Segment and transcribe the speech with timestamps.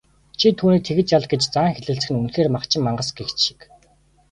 [0.39, 3.59] "Чи түүнийг тэгж ал" гэж заан хэлэлцэх нь үнэхээр махчин мангас гэгч шиг.